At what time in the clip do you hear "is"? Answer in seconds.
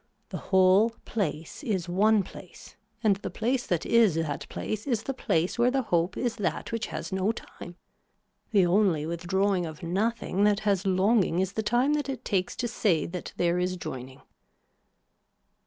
1.61-1.87, 3.85-4.15, 4.87-5.03, 6.17-6.37, 11.37-11.53, 13.59-13.77